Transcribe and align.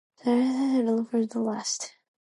All 0.25 0.25
songs 0.25 0.35
written 0.35 0.85
by 0.85 1.01
From 1.03 1.05
First 1.05 1.31
to 1.33 1.39
Last. 1.41 1.93